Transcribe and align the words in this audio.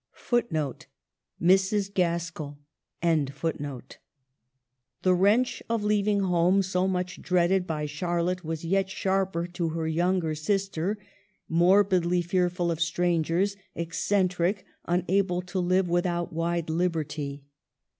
1 0.27 0.45
The 0.49 0.87
wrench 5.05 5.63
of 5.69 5.83
leaving 5.83 6.19
home, 6.21 6.61
so 6.63 6.87
much 6.87 7.21
dreaded 7.21 7.67
by 7.67 7.85
Charlotte, 7.85 8.43
was 8.43 8.65
yet 8.65 8.89
sharper 8.89 9.45
to 9.45 9.69
her 9.69 9.87
younger 9.87 10.33
sister, 10.33 10.97
morbidly 11.47 12.23
fearful 12.23 12.71
of 12.71 12.81
strangers, 12.81 13.55
eccentric, 13.75 14.65
unable 14.85 15.43
to 15.43 15.59
live 15.59 15.87
without 15.87 16.33
wide 16.33 16.71
liberty. 16.71 17.43